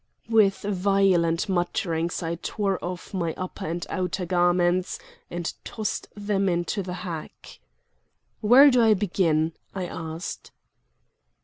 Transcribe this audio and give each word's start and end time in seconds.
With 0.29 0.61
violent 0.63 1.47
mutterings 1.47 2.23
I 2.23 2.33
tore 2.33 2.83
off 2.83 3.13
my 3.13 3.35
upper 3.37 3.67
and 3.67 3.85
outer 3.87 4.25
garments 4.25 4.97
and 5.29 5.53
tossed 5.63 6.07
them 6.15 6.49
into 6.49 6.81
the 6.81 6.93
hack. 7.05 7.59
"Where 8.39 8.71
do 8.71 8.81
I 8.81 8.95
begin?" 8.95 9.53
I 9.75 9.85
asked. 9.85 10.49